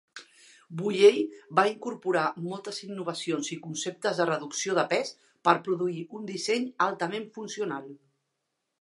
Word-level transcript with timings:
Bulleid 0.77 1.35
va 1.59 1.65
incorporar 1.71 2.23
moltes 2.47 2.79
innovacions 2.87 3.51
i 3.57 3.59
conceptes 3.67 4.23
de 4.23 4.29
reducció 4.33 4.79
de 4.81 4.89
pes 4.97 5.15
per 5.49 5.57
produir 5.69 6.05
un 6.21 6.29
disseny 6.35 6.69
altament 6.91 7.33
funcional. 7.39 7.91